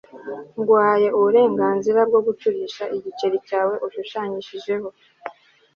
nguhaye 0.59 1.07
uburenganzira 1.17 1.99
bwo 2.09 2.19
gucurisha 2.27 2.83
igiceri 2.97 3.37
cyawe 3.47 3.75
ushushanyijeho 3.87 4.89